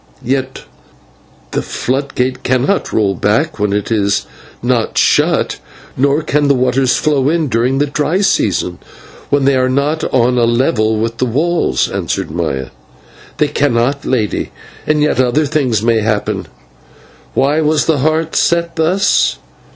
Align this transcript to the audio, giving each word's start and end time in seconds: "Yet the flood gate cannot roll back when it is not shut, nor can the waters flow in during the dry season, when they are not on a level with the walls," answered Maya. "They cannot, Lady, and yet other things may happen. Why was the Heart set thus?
"Yet 0.25 0.63
the 1.51 1.61
flood 1.61 2.15
gate 2.15 2.41
cannot 2.41 2.91
roll 2.91 3.13
back 3.13 3.59
when 3.59 3.71
it 3.71 3.91
is 3.91 4.25
not 4.63 4.97
shut, 4.97 5.59
nor 5.95 6.23
can 6.23 6.47
the 6.47 6.55
waters 6.55 6.97
flow 6.97 7.29
in 7.29 7.49
during 7.49 7.77
the 7.77 7.85
dry 7.85 8.21
season, 8.21 8.79
when 9.29 9.45
they 9.45 9.55
are 9.55 9.69
not 9.69 10.03
on 10.11 10.39
a 10.39 10.45
level 10.45 10.97
with 10.97 11.17
the 11.19 11.27
walls," 11.27 11.87
answered 11.87 12.31
Maya. 12.31 12.69
"They 13.37 13.49
cannot, 13.49 14.03
Lady, 14.03 14.49
and 14.87 15.03
yet 15.03 15.19
other 15.21 15.45
things 15.45 15.83
may 15.83 15.99
happen. 15.99 16.47
Why 17.35 17.61
was 17.61 17.85
the 17.85 17.99
Heart 17.99 18.35
set 18.35 18.77
thus? 18.77 19.37